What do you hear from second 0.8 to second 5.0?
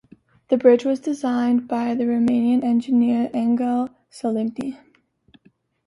was designed by the Romanian engineer Anghel Saligny.